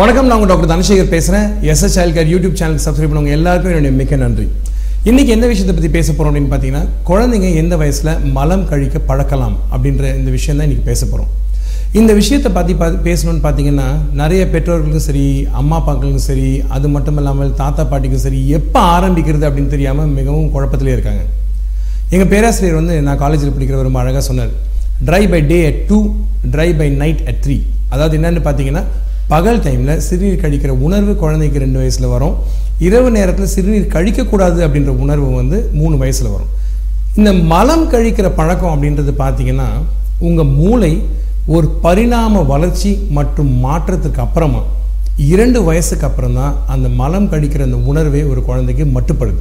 [0.00, 3.94] வணக்கம் நான் உங்கள் டாக்டர் தனசேகர் பேசுகிறேன் எஸ்எஸ் சைல்ட் கேர் யூடியூப் சேனலுக்கு சப்ஸ்கிரைப் பண்ணவங்க எல்லாருக்கும் என்னுடைய
[4.00, 4.44] மிக்க நன்றி.
[5.10, 10.04] இன்றைக்கி எந்த விஷயத்தை பற்றி பேச போகிறோம் அப்படின்னு பார்த்தீங்கன்னா குழந்தைங்க எந்த வயசில் மலம் கழிக்க பழக்கலாம் அப்படின்ற
[10.20, 11.30] இந்த விஷயம் தான் இன்றைக்கி பேச போகிறோம்
[12.00, 15.24] இந்த விஷயத்தை பற்றி பா பேசணும்னு பார்த்தீங்கன்னா நிறைய பெற்றோர்களுக்கும் சரி
[15.60, 20.94] அம்மா அப்பாக்களுக்கும் சரி அது மட்டும் இல்லாமல் தாத்தா பாட்டிக்கும் சரி எப்போ ஆரம்பிக்கிறது அப்படின்னு தெரியாமல் மிகவும் குழப்பத்திலே
[20.96, 21.24] இருக்காங்க.
[22.14, 24.54] எங்கள் பேராசிரியர் வந்து நான் காலேஜில் படிக்கிற ரொம்ப அழகாக சொன்னார்
[25.08, 25.98] dry by day at two
[26.54, 27.58] dry by night at three
[27.94, 28.82] அதாவது என்னென்னு பார்த்தீங்கன்னா
[29.32, 32.34] பகல் டைமில் சிறுநீர் கழிக்கிற உணர்வு குழந்தைக்கு ரெண்டு வயசில் வரும்.
[32.86, 36.50] இரவு நேரத்தில் சிறுநீர் கழிக்கக்கூடாது அப்படின்ற உணர்வு வந்து மூணு வயசில் வரும்.
[37.18, 39.68] இந்த மலம் கழிக்கிற பழக்கம் அப்படின்றது பார்த்தீங்கன்னா
[40.28, 40.92] உங்கள் மூளை
[41.54, 44.62] ஒரு பரிணாம வளர்ச்சி மற்றும் மாற்றத்துக்கு அப்புறமா
[45.30, 49.40] இரண்டு வயசுக்கு அப்புறம் தான் அந்த மலம் கழிக்கிற அந்த உணர்வே ஒரு குழந்தைக்கு மட்டுப்படுது.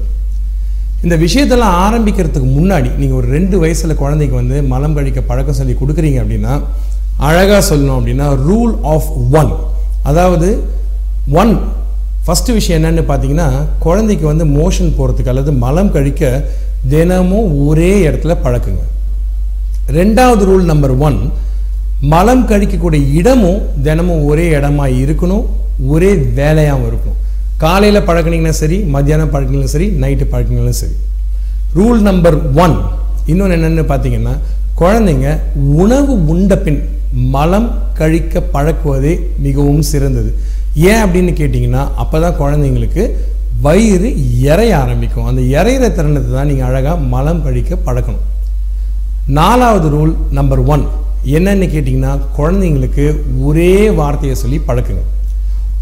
[1.06, 6.20] இந்த விஷயத்தெல்லாம் ஆரம்பிக்கிறதுக்கு முன்னாடி நீங்கள் ஒரு ரெண்டு வயசில் குழந்தைக்கு வந்து மலம் கழிக்க பழக்கம் சொல்லி கொடுக்குறீங்க
[6.24, 6.54] அப்படின்னா
[7.28, 9.54] அழகாக சொல்லணும் அப்படின்னா ரூல் ஆஃப் ஒன்
[10.04, 10.48] அதாவது
[11.42, 11.54] ஒன்
[12.26, 16.24] ஃபஸ்ட்டு விஷயம் என்னென்னு பார்த்தீங்கன்னா குழந்தைக்கு வந்து மோஷன் போகிறதுக்கு அல்லது மலம் கழிக்க
[16.90, 18.84] தினமும் ஒரே இடத்துல பழக்குங்க.
[20.00, 21.20] ரெண்டாவது ரூல் நம்பர் ஒன்
[22.02, 25.46] மலம் கழிக்கக்கூடிய இடமும் தினமும் ஒரே இடமா இருக்கணும்
[25.88, 27.20] ஒரே வேலையாகவும் இருக்கணும்.
[27.58, 30.96] காலையில் பழக்கினீங்கன்னா சரி மத்தியானம் பழக்கினாலும் சரி நைட்டு பழக்கினாலும் சரி.
[31.78, 32.76] ரூல் நம்பர் ஒன்
[33.26, 34.36] இன்னொன்று என்னென்னு பார்த்தீங்கன்னா
[34.82, 35.30] குழந்தைங்க
[35.84, 36.80] உணவு உண்ட பின்
[37.14, 40.32] மலம் கழிக்க பழக்குவதே மிகவும் சிறந்தது.
[40.76, 43.04] ஏன் அப்படின்னு கேட்டிங்கன்னா அப்போ தான் குழந்தைங்களுக்கு
[43.62, 44.10] வயிறு
[44.52, 45.26] இறைய ஆரம்பிக்கும்.
[45.26, 48.26] அந்த இறையிற தருணத்தை தான் நீங்கள் அழகாக மலம் கழிக்க பழக்கணும்.
[49.40, 50.86] நாலாவது ரூல் நம்பர் ஒன்.
[51.38, 53.06] என்னன்னு கேட்டிங்கன்னா குழந்தைங்களுக்கு
[53.42, 55.04] ஒரே வார்த்தையை சொல்லி பழக்குங்க.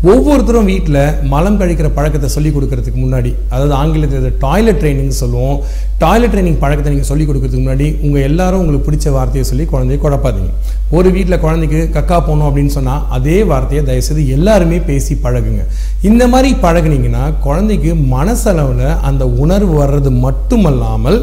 [0.06, 0.98] ஒவ்வொருத்தரும் வீட்டில்
[1.30, 5.56] மலம் கழிக்கிற பழக்கத்தை சொல்லிக் கொடுக்கறதுக்கு முன்னாடி அதாவது ஆங்கிலத்தில் டாய்லெட் ட்ரைனிங் சொல்லுவோம்.
[6.04, 10.52] டாய்லெட் ட்ரைனிங் பழக்கத்தை நீங்கள் சொல்லி கொடுக்கறதுக்கு முன்னாடி உங்கள் எல்லாரும் உங்களுக்கு பிடிச்ச வார்த்தையை சொல்லி குழந்தைய குழப்பாதீங்க.
[10.98, 15.64] ஒரு வீட்டில் குழந்தைக்கு கக்கா போகணும் அப்படின்னு சொன்னால் அதே வார்த்தையை தயவுசெய்து எல்லாருமே பேசி பழகுங்க.
[16.10, 21.20] இந்த மாதிரி பழகுனீங்கன்னா குழந்தைக்கு மனசளவில் அந்த உணர்வு வர்றது மட்டுமல்லாமல்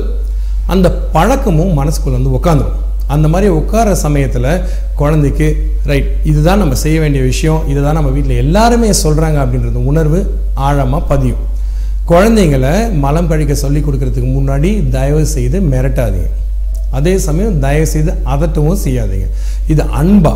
[0.74, 2.80] அந்த பழக்கமும் மனசுக்குள்ளே வந்து உட்காந்துரும்
[3.14, 4.50] அந்த மாதிரி உட்கார சமயத்தில்
[5.00, 5.48] குழந்தைக்கு
[5.90, 10.20] ரைட் இதுதான் நம்ம செய்ய வேண்டிய விஷயம் இதுதான் நம்ம வீட்டில் எல்லாருமே சொல்கிறாங்க அப்படின்றது உணர்வு
[10.66, 11.42] ஆழமாக பதியும்.
[12.12, 12.72] குழந்தைங்களை
[13.04, 16.30] மலம் கழிக்க சொல்லி கொடுக்கறதுக்கு முன்னாடி தயவு செய்து மிரட்டாதீங்க.
[16.98, 19.28] அதே சமயம் தயவு செய்து அதட்டவும் செய்யாதீங்க.
[19.74, 20.34] இது அன்பா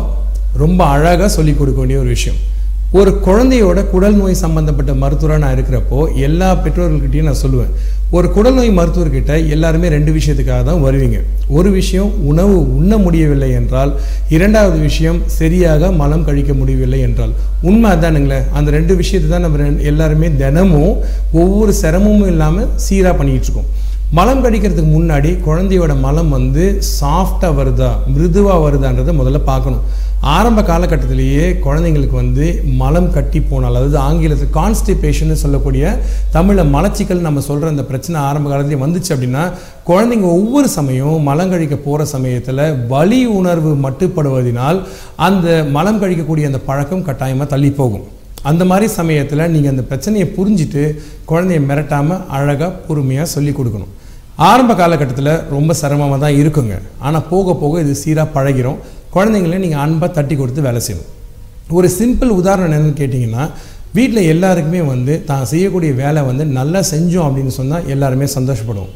[0.63, 2.39] ரொம்ப அழகாக சொல்லி கொடுக்க வேண்டிய ஒரு விஷயம்.
[2.91, 7.69] ஒரு குழந்தையோட குடல் நோய் சம்பந்தப்பட்ட மருத்துவராக நான் இருக்கிறப்போ எல்லா பெற்றோர்கள்கிட்டையும் நான் சொல்லுவேன்.
[8.09, 11.21] ஒரு குடல் நோய் மருத்துவர்கிட்ட எல்லாருமே ரெண்டு விஷயத்துக்காக தான் வருவீங்க.
[11.47, 17.29] ஒரு விஷயம் உணவு உண்ண முடியவில்லை என்றால் இரண்டாவது விஷயம் சரியாக மலம் கழிக்க முடியவில்லை என்றால்.
[17.61, 20.97] உண்மை அதானுங்களே அந்த ரெண்டு விஷயத்தை தான் நம்ம ரெண்டு- எல்லாருமே தினமும்
[21.31, 23.78] ஒவ்வொரு சிரமமும் இல்லாமல் சீராக பண்ணிக்கிட்டு இருக்கோம்.
[24.17, 26.63] மலம் கடிக்கிறதுக்கு முன்னாடி குழந்தையோட மலம் வந்து
[26.99, 29.83] சாஃப்டாக வருதா மிருதுவாக வருதான்றதை முதல்ல பார்க்கணும்.
[30.35, 32.45] ஆரம்ப காலகட்டத்திலேயே குழந்தைங்களுக்கு வந்து
[32.79, 35.91] மலம் கட்டி போனால் அதாவது ஆங்கிலத்தில் கான்ஸ்டிபேஷன் சொல்லக்கூடிய
[36.35, 39.43] தமிழில் மலச்சிக்கல் நம்ம சொல்கிற அந்த பிரச்சனை ஆரம்ப காலத்துலேயே வந்துச்சு அப்படின்னா
[39.89, 44.79] குழந்தைங்க ஒவ்வொரு சமயம் மலம் கழிக்க போகிற சமயத்தில் வலி உணர்வு மட்டுப்படுவதினால்
[45.27, 48.07] அந்த மலம் கழிக்கக்கூடிய அந்த பழக்கம் கட்டாயமாக தள்ளி போகும்.
[48.49, 50.83] அந்த மாதிரி சமயத்தில் நீங்கள் அந்த பிரச்சனையை புரிஞ்சுட்டு
[51.31, 53.93] குழந்தைய மிரட்டாமல் அழகாக பொறுமையாக சொல்லி கொடுக்கணும்.
[54.47, 56.75] ஆரம்ப காலகட்டத்தில் ரொம்ப சிரமமாக தான் இருக்குங்க.
[57.07, 58.77] ஆனால் போக போக இது சீராக பழகிரும்.
[59.15, 61.09] குழந்தைங்கள நீங்கள் அன்பாக தட்டி கொடுத்து வேலை செய்யணும்.
[61.77, 63.43] ஒரு சிம்பிள் உதாரணம் என்னென்னு கேட்டிங்கன்னா
[63.97, 68.93] வீட்டில் எல்லாருக்குமே வந்து தான் செய்யக்கூடிய வேலை வந்து நல்லா செஞ்சோம் அப்படின்னு சொன்னால் எல்லாருமே சந்தோஷப்படுவோம்.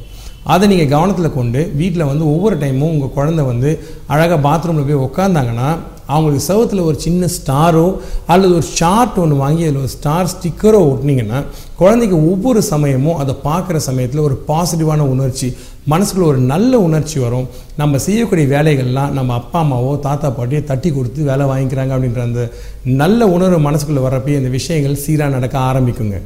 [0.53, 3.69] அதை நீங்கள் கவனத்தில் கொண்டு வீட்டில் வந்து ஒவ்வொரு டைமும் உங்கள் குழந்தை வந்து
[4.13, 5.69] அழகாக பாத்ரூமில் போய் உட்காந்தாங்கன்னா
[6.07, 11.43] அவங்களுக்கு செவத்தில் ஒரு சின்ன ஸ்டாரோ அல்லது ஒரு ஷார்ட் ஒன்று வாங்கி அதில் ஒரு ஸ்டார் ஸ்டிக்கரோ ஒட்டினீங்கன்னா
[11.75, 15.55] குழந்தைக்கு ஒவ்வொரு சமயமும் அதை பார்க்குற சமயத்தில் ஒரு பாசிட்டிவான உணர்ச்சி
[15.89, 17.47] மனசுக்குள்ள ஒரு நல்ல உணர்ச்சி வரும்.
[17.77, 22.51] நம்ம செய்யக்கூடிய வேலைகள்லாம் நம்ம அப்பா அம்மாவோ தாத்தா பாட்டியோ தட்டி கொடுத்து வேலை வாங்கிக்கிறாங்க அப்படின்ற அந்த
[22.83, 26.19] நல்ல உணர்வு மனசுக்குள்ளே வரப்போ இந்த விஷயங்கள் சீராக நடக்க ஆரம்பிக்குங்க.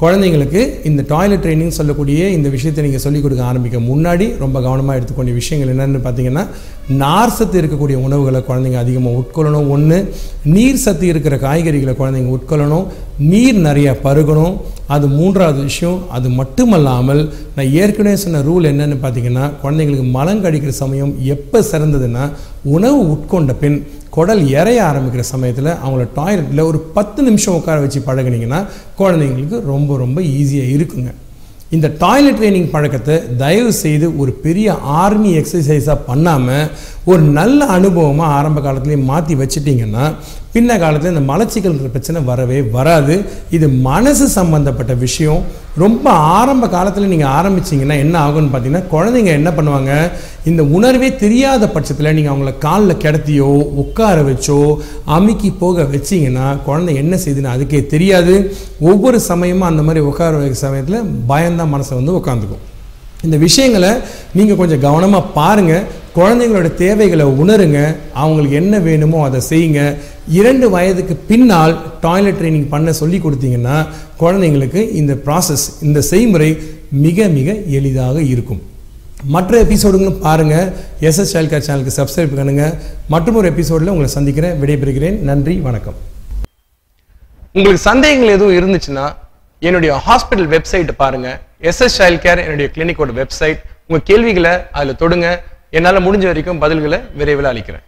[0.00, 5.32] குழந்தைங்களுக்கு இந்த டாய்லெட் ட்ரைனிங் சொல்லக்கூடிய இந்த விஷயத்தை நீங்கள் சொல்லிக் கொடுக்க ஆரம்பிக்க முன்னாடி ரொம்ப கவனமாக எடுத்துக்கொண்ட
[5.32, 6.42] விஷயங்கள் என்னென்னு பார்த்தீங்கன்னா
[7.02, 9.68] நார் சத்து இருக்கக்கூடிய உணவுகளை குழந்தைங்க அதிகமாக உட்கொள்ளணும்.
[9.68, 9.98] ஒன்று
[10.56, 12.86] நீர் சத்து இருக்கிற காய்கறிகளை குழந்தைங்க உட்கொள்ளணும்.
[13.18, 14.54] நீர் நிறையா பருகணும்.
[14.86, 17.22] அது மூன்றாவது விஷயம் அது மட்டுமல்லாமல்
[17.56, 22.24] நான் ஏற்கனவே சொன்ன ரூல் என்னன்னு பார்த்தீங்கன்னா குழந்தைங்களுக்கு மலம் கடிக்கிற சமயம் எப்போ சிறந்ததுன்னா
[22.62, 23.78] உணவு உட்கொண்ட பின்
[24.10, 28.60] குடல் இறைய ஆரம்பிக்கிற சமயத்தில் அவங்கள டாய்லெட்டில் ஒரு பத்து நிமிஷம் உட்கார வச்சு பழகுனீங்கன்னா
[28.98, 31.12] குழந்தைங்களுக்கு ரொம்ப ரொம்ப ஈஸியாக இருக்குங்க.
[31.70, 36.70] இந்த டாய்லெட் ட்ரைனிங் பழக்கத்தை தயவு செய்து ஒரு பெரிய ஆர்மி எக்ஸசைஸாக பண்ணாமல்
[37.04, 40.04] ஒரு நல்ல அனுபவமாக ஆரம்ப காலத்துலேயே மாற்றி வச்சுட்டிங்கன்னா
[40.56, 43.14] பின்ன காலத்தில் இந்த மலச்சிக்கல்ன்ற பிரச்சனை வரவே வராது.
[43.56, 45.40] இது மனசு சம்பந்தப்பட்ட விஷயம்.
[45.82, 46.06] ரொம்ப
[46.36, 49.94] ஆரம்ப காலத்தில் நீங்கள் ஆரம்பிச்சிங்கன்னா என்ன ஆகும்னு பார்த்தீங்கன்னா குழந்தைங்க என்ன பண்ணுவாங்க?
[50.50, 53.50] இந்த உணர்வே தெரியாத பட்சத்தில் நீங்கள் அவங்கள காலில் கிடத்தியோ
[53.82, 54.58] உட்கார வச்சோ
[55.16, 58.36] அமுக்கி போக வச்சிங்கன்னா குழந்தை என்ன செய்யுதுன்னு அதுக்கே தெரியாது.
[58.92, 62.64] ஒவ்வொரு சமயமும் அந்த மாதிரி உட்கார வைக்கிற சமயத்தில் பயம்தான் மனசை வந்து உட்காந்துக்கும்.
[63.24, 63.92] இந்த விஷயங்களை
[64.38, 65.86] நீங்கள் கொஞ்சம் கவனமாக பாருங்கள்
[66.18, 67.80] குழந்தைங்களோட தேவைகளை உணருங்க.
[68.22, 69.80] அவங்களுக்கு என்ன வேணுமோ அதை செய்யுங்க.
[70.38, 71.74] இரண்டு வயதுக்கு பின்னால்
[72.04, 73.76] டாய்லெட் ட்ரைனிங் பண்ண சொல்லி கொடுத்தீங்கன்னா
[74.22, 76.50] குழந்தைங்களுக்கு இந்த ப்ராசஸ் இந்த செய்முறை
[77.04, 78.62] மிக மிக எளிதாக இருக்கும்.
[79.34, 80.66] மற்ற எபிசோடுங்களும் பாருங்கள்
[81.08, 82.74] எஸ்எஸ் சைல்ட் கேர் சேனலுக்கு சப்ஸ்கிரைப் பண்ணுங்கள்
[83.14, 85.16] மற்றும் ஒரு எபிசோடில் உங்களை சந்திக்கிறேன் விடைபெறுகிறேன்.
[85.30, 85.96] நன்றி வணக்கம்.
[87.56, 89.06] உங்களுக்கு சந்தேகங்கள் எதுவும் இருந்துச்சுன்னா
[89.62, 95.40] என்னுடைய ஹாஸ்பிட்டல் வெப்சைட் பாருங்கள் எஸ்எஸ் சைல்ட் கேர் என்னுடைய கிளினிக்கோட வெப்சைட் உங்க கேள்விகளை அதுல தொடுங்க.
[95.70, 97.82] என்னால முடிஞ்ச வரைக்கும் பதில்களை விரைவில் அளிக்கிறேன்.